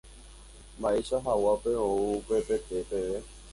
mba'eicha 0.77 1.17
hag̃uápa 1.25 1.71
ou 1.85 2.01
upepete 2.17 2.77
peve 2.89 3.19